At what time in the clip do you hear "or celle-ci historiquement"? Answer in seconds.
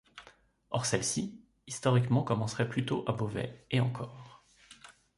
0.71-2.23